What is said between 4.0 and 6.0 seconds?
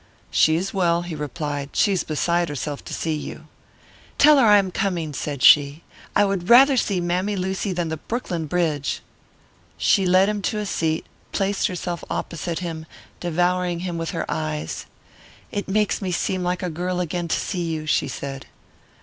"Tell her I am coming!" said she.